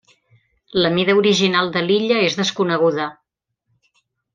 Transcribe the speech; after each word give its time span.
La 0.83 0.91
mida 0.95 1.15
original 1.21 1.71
de 1.77 1.85
l'illa 1.91 2.19
és 2.31 2.41
desconeguda. 2.43 3.11